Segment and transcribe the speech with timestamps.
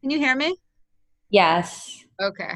[0.00, 0.56] Can you hear me?
[1.28, 2.06] Yes.
[2.18, 2.54] Okay.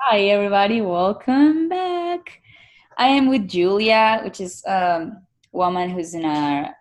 [0.00, 0.82] Hi, everybody.
[0.82, 2.42] Welcome back.
[2.98, 5.12] I am with Julia, which is a
[5.50, 6.74] woman who's in a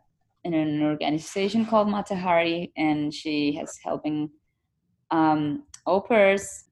[0.54, 4.30] in an organization called Matahari, and she has helping
[5.12, 6.06] um, au.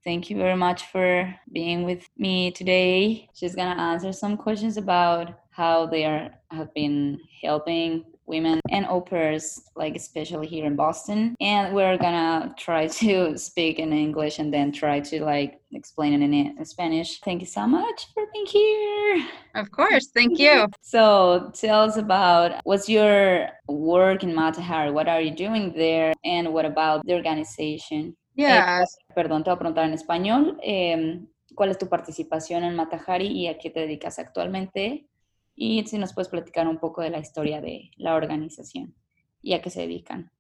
[0.04, 3.30] Thank you very much for being with me today.
[3.34, 9.62] She's gonna answer some questions about how they are have been helping women and pairs,
[9.76, 11.36] like especially here in Boston.
[11.40, 16.24] And we're gonna try to speak in English and then try to like explain it
[16.24, 17.20] in, in Spanish.
[17.22, 19.26] Thank you so much for being here.
[19.56, 20.08] Of course.
[20.14, 20.68] Thank you.
[20.82, 24.94] So tell us about what's your work in Matahari?
[24.94, 26.14] What are you doing there?
[26.24, 28.16] And what about the organization?
[28.36, 28.82] Yeah.
[28.82, 30.58] Eh, perdón, te voy a preguntar en español.
[30.64, 31.20] Eh,
[31.56, 35.08] ¿Cuál es tu participación en Matahari y a qué te dedicas actualmente?
[35.56, 38.94] Y si nos puedes platicar un poco de la historia de la organización
[39.42, 40.32] y a qué se dedican.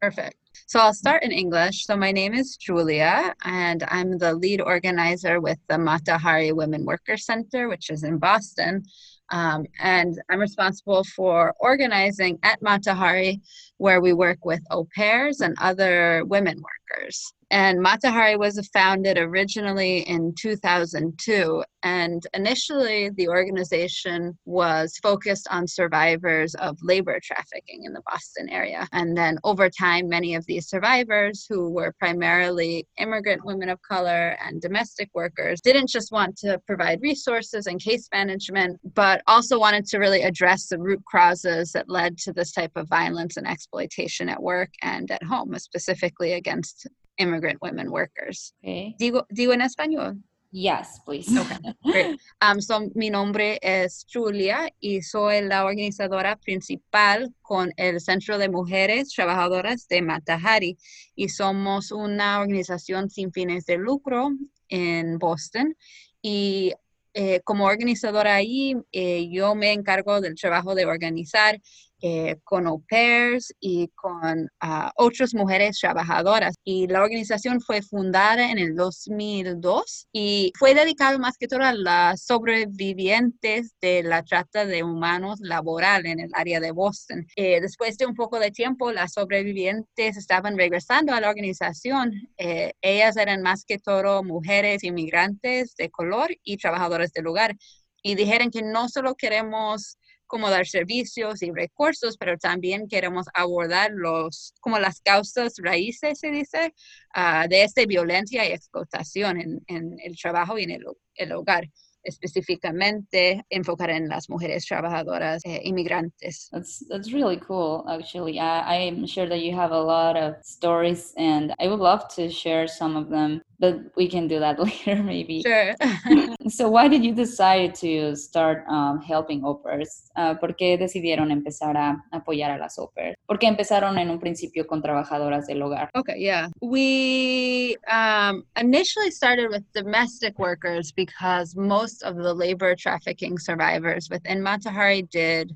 [0.00, 0.36] Perfect.
[0.66, 1.86] So I'll start in English.
[1.86, 7.16] So my name is Julia, and I'm the lead organizer with the Matahari Women Worker
[7.16, 8.82] Center, which is in Boston.
[9.30, 13.40] Um, and I'm responsible for organizing at Matahari,
[13.78, 17.32] where we work with au pairs and other women workers.
[17.52, 21.62] And Matahari was founded originally in 2002.
[21.82, 28.88] And initially, the organization was focused on survivors of labor trafficking in the Boston area.
[28.92, 34.38] And then over time, many of these survivors, who were primarily immigrant women of color
[34.42, 39.84] and domestic workers, didn't just want to provide resources and case management, but also wanted
[39.88, 44.30] to really address the root causes that led to this type of violence and exploitation
[44.30, 46.86] at work and at home, specifically against
[47.22, 48.54] immigrant women workers.
[48.58, 48.94] Okay.
[48.98, 50.22] Digo, digo en español.
[50.52, 51.34] Yes, please.
[51.34, 52.20] Okay, great.
[52.42, 58.50] Um, so, mi nombre es Julia y soy la organizadora principal con el Centro de
[58.50, 60.76] Mujeres Trabajadoras de Matahari
[61.16, 64.32] y somos una organización sin fines de lucro
[64.68, 65.74] en Boston
[66.20, 66.74] y
[67.14, 71.60] eh, como organizadora ahí eh, yo me encargo del trabajo de organizar
[72.04, 76.56] eh, con au pairs y con uh, otras mujeres trabajadoras.
[76.64, 81.72] Y la organización fue fundada en el 2002 y fue dedicada más que todo a
[81.72, 87.24] las sobrevivientes de la trata de humanos laboral en el área de Boston.
[87.36, 92.12] Eh, después de un poco de tiempo, las sobrevivientes estaban regresando a la organización.
[92.36, 97.56] Eh, ellas eran más que todo mujeres inmigrantes de color y trabajadoras del lugar.
[98.02, 99.98] Y dijeron que no solo queremos
[100.32, 106.30] como dar servicios y recursos, pero también queremos abordar los, como las causas raíces, se
[106.30, 106.72] dice,
[107.14, 110.84] uh, de esta violencia y explotación en, en el trabajo y en el,
[111.16, 111.68] el hogar
[112.02, 116.48] específicamente enfocar en las mujeres trabajadoras eh, inmigrantes.
[116.50, 118.40] That's that's really cool, actually.
[118.40, 122.30] I, I'm sure that you have a lot of stories, and I would love to
[122.30, 125.40] share some of them, but we can do that later, maybe.
[125.40, 125.74] Sure.
[126.48, 130.10] so, why did you decide to start um, helping au pairs?
[130.16, 133.14] Uh, ¿Por qué decidieron empezar a apoyar a las au pairs?
[133.26, 135.88] ¿Por qué empezaron en un principio con trabajadoras del hogar?
[135.94, 136.48] Okay, yeah.
[136.60, 144.42] We um, initially started with domestic workers because most of the labor trafficking survivors within
[144.42, 145.54] Matahari did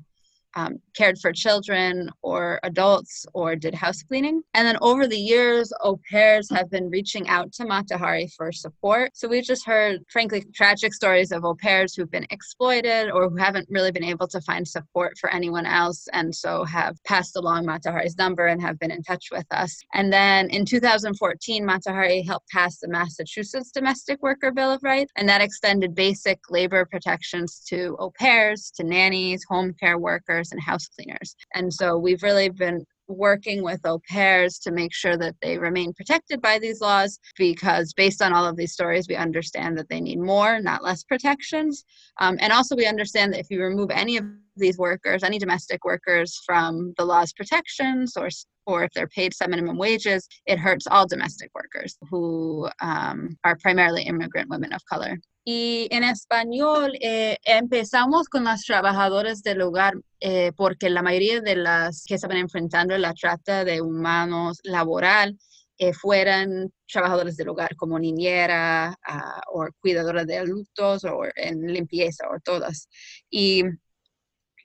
[0.57, 4.41] um, cared for children or adults or did house cleaning.
[4.55, 9.11] And then over the years, au pairs have been reaching out to Matahari for support.
[9.13, 13.35] So we've just heard, frankly, tragic stories of au pairs who've been exploited or who
[13.35, 16.07] haven't really been able to find support for anyone else.
[16.11, 19.77] And so have passed along Matahari's number and have been in touch with us.
[19.93, 25.11] And then in 2014, Matahari helped pass the Massachusetts Domestic Worker Bill of Rights.
[25.17, 30.61] And that extended basic labor protections to au pairs, to nannies, home care workers, and
[30.61, 31.35] house cleaners.
[31.53, 35.93] And so we've really been working with au pairs to make sure that they remain
[35.93, 40.01] protected by these laws because based on all of these stories we understand that they
[40.01, 41.85] need more not less protections
[42.19, 44.25] um, and also we understand that if you remove any of
[44.57, 48.29] these workers any domestic workers from the law's protections or
[48.67, 53.55] or if they're paid some minimum wages it hurts all domestic workers who um, are
[53.55, 55.17] primarily immigrant women of color
[55.49, 61.55] Y en español eh, empezamos con las trabajadoras del hogar eh, porque la mayoría de
[61.55, 65.37] las que estaban enfrentando la trata de humanos laboral
[65.79, 72.27] eh, fueran trabajadores del hogar como niñera uh, o cuidadora de adultos o en limpieza
[72.29, 72.89] o todas.
[73.29, 73.63] Y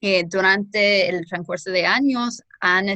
[0.00, 2.86] eh, durante el transcurso de años han,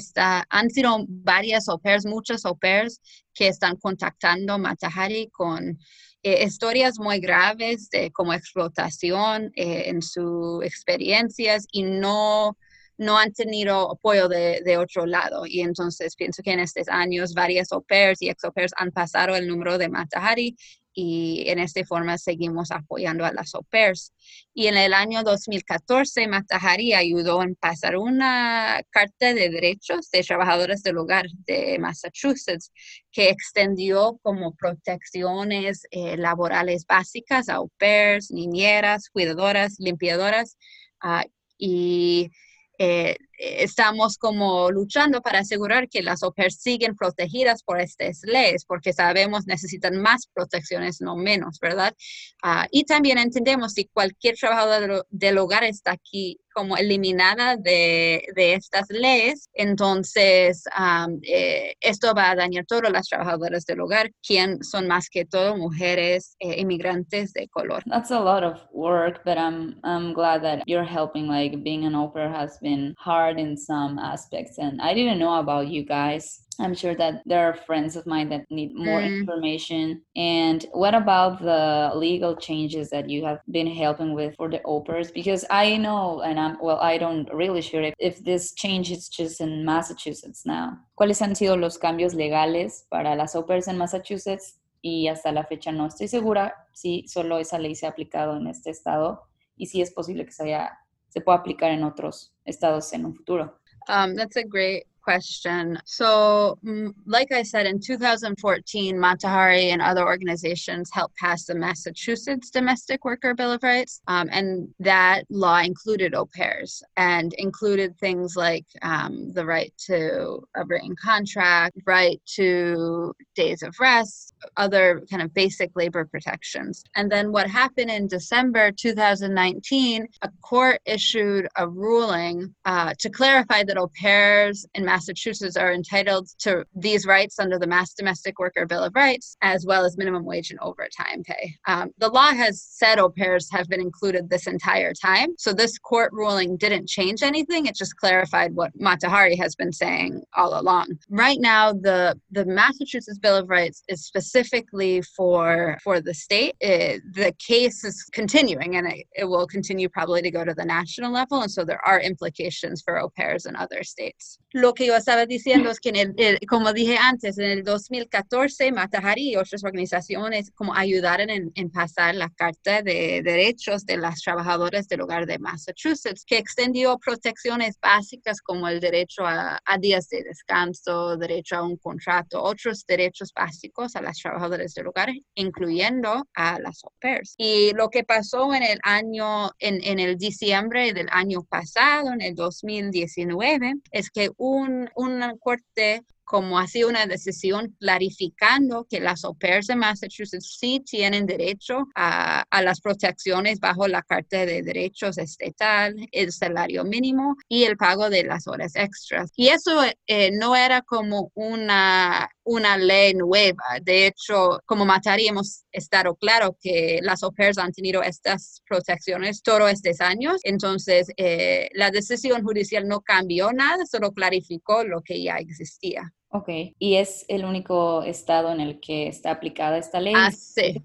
[0.49, 3.01] han sido varias au pairs, muchas au pairs
[3.35, 5.77] que están contactando Matahari con
[6.23, 12.57] eh, historias muy graves de como explotación eh, en sus experiencias y no
[12.99, 15.45] no han tenido apoyo de, de, otro lado.
[15.45, 18.91] Y entonces pienso que en estos años varias au pairs y ex au pairs han
[18.91, 20.57] pasado el número de Matahari
[20.99, 24.15] y en esta forma seguimos apoyando a las au pairs.
[24.55, 30.83] Y en el año 2014, Matahari ayudó en pasar una carta de derechos de trabajadores
[30.83, 32.73] del hogar de Massachusetts
[33.13, 40.57] que extendió como protecciones eh, laborales básicas a au pairs, niñeras, cuidadoras, limpiadoras
[41.05, 41.29] uh,
[41.59, 42.31] y
[42.79, 48.93] eh, estamos como luchando para asegurar que las OPERS siguen protegidas por estas leyes, porque
[48.93, 51.95] sabemos necesitan más protecciones, no menos, ¿verdad?
[52.43, 58.55] Uh, y también entendemos si cualquier trabajador del hogar está aquí como eliminada de, de
[58.55, 64.65] estas leyes, entonces um, eh, esto va a dañar todas las trabajadoras del hogar, quien
[64.65, 67.83] son más que todo mujeres eh, inmigrantes de color.
[67.85, 71.95] That's a lot of work, but I'm, I'm glad that you're helping, like being an
[71.95, 76.75] opera has been hard in some aspects, and I didn't know about you guys I'm
[76.75, 79.21] sure that there are friends of mine that need more mm.
[79.21, 80.03] information.
[80.17, 84.81] And what about the legal changes that you have been helping with for the au
[84.81, 85.11] pairs?
[85.11, 89.09] Because I know, and I'm well, I don't really sure if, if this change is
[89.09, 90.79] just in Massachusetts now.
[90.99, 94.59] ¿Cuáles han sido los cambios legales para las au pairs en Massachusetts?
[94.83, 98.47] Y hasta la fecha no estoy segura si solo esa ley se ha aplicado en
[98.47, 99.23] este estado
[99.57, 103.15] y si es posible que se, haya, se pueda aplicar en otros estados en un
[103.15, 103.59] futuro.
[103.89, 105.79] Um, that's a great question.
[105.85, 112.51] So, mm, like I said, in 2014, Matahari and other organizations helped pass the Massachusetts
[112.51, 118.35] Domestic Worker Bill of Rights, um, and that law included au pairs and included things
[118.35, 125.23] like um, the right to a written contract, right to days of rest, other kind
[125.23, 126.83] of basic labor protections.
[126.97, 133.63] And then what happened in December 2019, a court issued a ruling uh, to clarify
[133.63, 138.65] that au pairs in Massachusetts are entitled to these rights under the Mass Domestic Worker
[138.65, 141.55] Bill of Rights, as well as minimum wage and overtime pay.
[141.69, 145.35] Um, the law has said au pairs have been included this entire time.
[145.37, 147.67] So this court ruling didn't change anything.
[147.67, 150.99] It just clarified what Matahari has been saying all along.
[151.11, 156.57] Right now, the, the Massachusetts Bill of Rights is specifically for, for the state.
[156.61, 160.65] It, the case is continuing and it, it will continue probably to go to the
[160.65, 161.43] national level.
[161.43, 164.39] And so there are implications for au pairs in other states.
[164.55, 168.71] Lo que yo estaba diciendo es que, en el, como dije antes, en el 2014,
[168.73, 174.23] Matahari y otras organizaciones como ayudaron en, en, pasar la Carta de Derechos de las
[174.23, 180.09] Trabajadoras del Hogar de Massachusetts, que extendió protecciones básicas como el derecho a, a días
[180.09, 186.27] de descanso, derecho a un contrato, otros derechos básicos a las trabajadoras del hogar, incluyendo
[186.35, 187.35] a las au pairs.
[187.39, 192.23] Y lo que pasó en el año, en, en el diciembre del año pasado, en
[192.23, 199.35] el 2019, es que un un, corte como así una decisión clarificando que las au
[199.35, 205.95] pairs de Massachusetts sí tienen derecho a, las protecciones bajo la Carta de Derechos Estatal,
[206.11, 209.31] el salario mínimo y el pago de las horas extras.
[209.37, 213.65] Y eso eh, no era como una, una ley nueva.
[213.83, 219.43] De hecho, como Matari hemos estado claro que las au pairs han tenido estas protecciones
[219.43, 220.41] todos estos años.
[220.45, 226.13] Entonces, eh, la decisión judicial no cambió nada, solo clarificó lo que ya existía.
[226.31, 226.49] Ok,
[226.79, 230.15] ¿y es el único estado en el que está aplicada esta ley?
[230.17, 230.83] Ah, sí.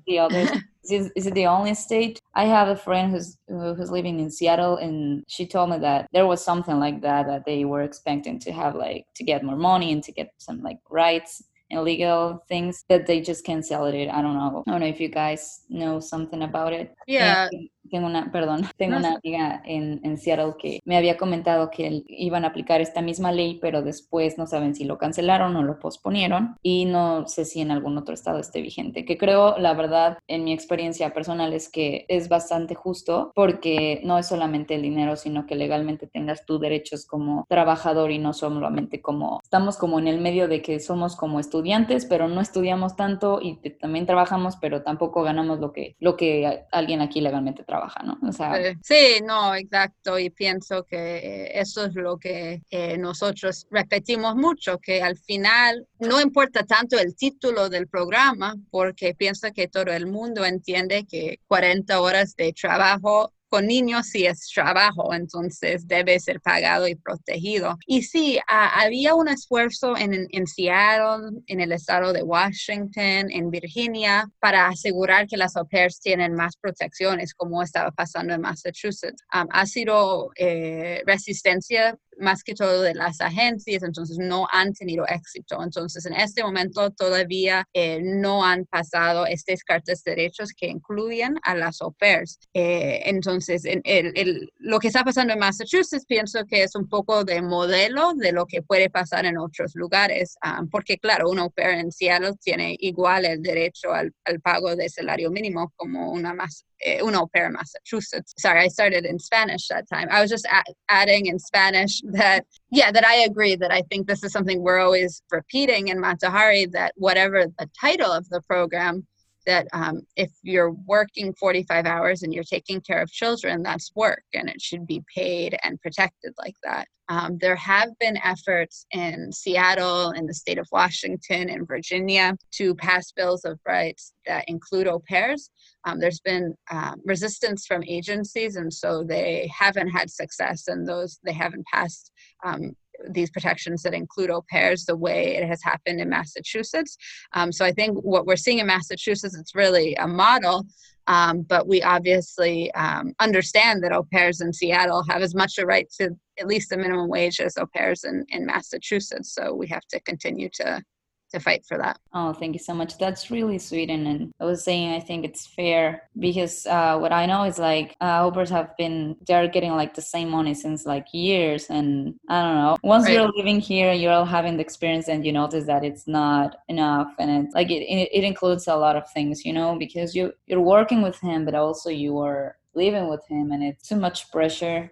[0.84, 2.20] Is, is, it the only state?
[2.34, 6.25] I have a friend who's who's living in Seattle, and she told me that there
[6.25, 9.91] was something like that that they were expecting to have like to get more money
[9.91, 14.10] and to get some like rights and legal things that they just cancel it.
[14.10, 14.63] I don't know.
[14.68, 16.94] I don't know if you guys know something about it.
[17.08, 17.50] Yeah.
[17.92, 22.46] Tengo una, perdón, tengo una amiga en, en, Seattle que me había comentado que iban
[22.46, 26.58] a aplicar esta misma ley, pero después no saben si lo cancelaron o lo posponieron
[26.64, 30.44] y no sé si en algún otro estado esté vigente, que creo, la verdad, en
[30.44, 35.46] mi experiencia personal es que es bastante justo porque no es solamente el dinero, sino
[35.46, 40.22] que legalmente tengas tus derechos como trabajador y no solamente como, estamos como en el
[40.22, 45.24] medio de que somos como estudiantes, pero no estudiamos tanto y también trabajamos, pero tampoco
[45.24, 47.81] ganamos lo que, lo que alguien aquí legalmente trabaja.
[48.04, 48.18] ¿No?
[48.28, 54.36] O sea, sí, no, exacto, y pienso que eso es lo que eh, nosotros repetimos
[54.36, 59.92] mucho, que al final no importa tanto el título del programa, porque pienso que todo
[59.92, 66.17] el mundo entiende que 40 horas de trabajo con niños sí es trabajo, entonces debe
[66.22, 67.77] ser pagado y protegido.
[67.86, 74.67] Y sí, había un esfuerzo en, Seattle, en el estado de Washington, en Virginia, para
[74.67, 79.22] asegurar que las au pairs tienen más protecciones, como estaba pasando en Massachusetts.
[79.29, 85.62] ha sido eh, resistencia más que todo de las agencias, entonces no han tenido éxito.
[85.63, 91.39] Entonces, en este momento todavía eh, no han pasado estas cartas de derechos que incluyen
[91.44, 92.39] a las au pairs.
[92.53, 97.24] Eh, entonces, en el, lo que está pasando en Massachusetts pienso que es un poco
[97.24, 101.51] de modelo de lo que puede pasar en otros lugares, ah, porque claro, un au
[101.51, 106.34] pair en Seattle tiene igual el derecho al, al pago de salario mínimo como una
[106.34, 108.34] más un au pair in Massachusetts.
[108.38, 110.08] Sorry, I started in Spanish that time.
[110.12, 110.48] I was just
[110.90, 114.80] adding in Spanish that, yeah, that I agree that I think this is something we're
[114.80, 119.06] always repeating in Matahari that whatever the title of the program,
[119.46, 124.24] that um, if you're working 45 hours and you're taking care of children, that's work
[124.34, 126.88] and it should be paid and protected like that.
[127.12, 132.74] Um, there have been efforts in Seattle, in the state of Washington, in Virginia to
[132.75, 135.50] pass bills of rights that include au pairs.
[135.86, 141.20] Um, there's been um, resistance from agencies, and so they haven't had success, and those
[141.25, 142.12] they haven't passed
[142.46, 142.77] um,
[143.10, 146.98] these protections that include au pairs the way it has happened in Massachusetts.
[147.34, 150.65] Um, so I think what we're seeing in Massachusetts, it's really a model,
[151.08, 155.65] um, but we obviously um, understand that au pairs in Seattle have as much a
[155.65, 159.34] right to at least the minimum wage as au pairs in, in Massachusetts.
[159.34, 160.84] So we have to continue to
[161.32, 162.00] to fight for that.
[162.14, 162.98] Oh, thank you so much.
[162.98, 163.90] That's really sweet.
[163.90, 167.58] And, and I was saying, I think it's fair because uh, what I know is
[167.58, 171.68] like uh, au pairs have been, they're getting like the same money since like years.
[171.70, 173.14] And I don't know, once right.
[173.14, 177.14] you're living here, you're all having the experience and you notice that it's not enough.
[177.20, 180.34] And it's like, it, it, it includes a lot of things, you know, because you,
[180.48, 184.30] you're working with him, but also you are living with him and it's too much
[184.32, 184.92] pressure.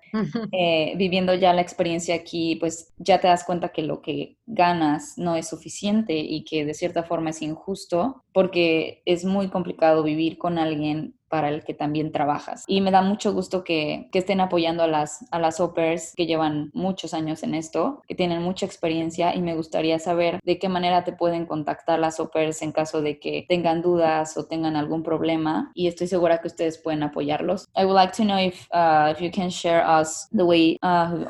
[0.51, 5.17] Eh, viviendo ya la experiencia aquí, pues ya te das cuenta que lo que ganas
[5.17, 10.38] no es suficiente y que de cierta forma es injusto porque es muy complicado vivir
[10.38, 12.63] con alguien para el que también trabajas.
[12.67, 16.25] Y me da mucho gusto que, que estén apoyando a las, a las OPERS que
[16.25, 20.69] llevan muchos años en esto, que tienen mucha experiencia y me gustaría saber de qué
[20.69, 25.03] manera te pueden contactar las OPERS en caso de que tengan dudas o tengan algún
[25.03, 27.67] problema y estoy segura que ustedes pueden apoyarlos.
[27.75, 31.25] I would like to know if, uh, if you can share us the way uh,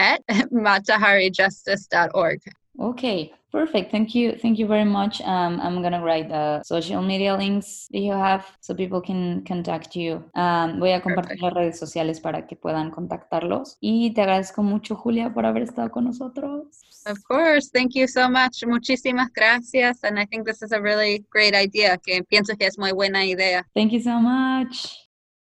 [0.00, 2.40] at mataharijustice.org.
[2.78, 3.90] Okay, perfect.
[3.90, 4.32] Thank you.
[4.40, 5.20] Thank you very much.
[5.22, 9.94] Um, I'm gonna write the social media links that you have so people can contact
[9.96, 10.24] you.
[10.34, 11.42] Um, voy a compartir perfect.
[11.42, 13.76] las redes sociales para que puedan contactarlos.
[13.80, 16.66] Y te agradezco mucho, Julia, por haber estado con nosotros.
[17.06, 17.70] Of course.
[17.72, 18.64] Thank you so much.
[18.66, 20.04] Muchísimas gracias.
[20.04, 21.96] And I think this is a really great idea.
[21.98, 23.66] Que pienso que es muy buena idea.
[23.74, 25.09] Thank you so much.